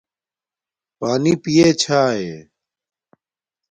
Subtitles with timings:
[0.97, 2.37] پݳنݵ پیݺ چھݳئݺ؟